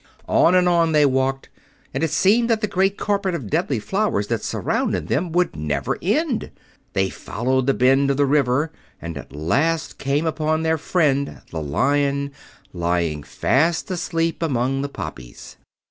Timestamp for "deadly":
3.51-3.77